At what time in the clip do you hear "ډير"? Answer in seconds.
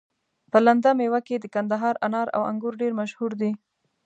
2.81-2.93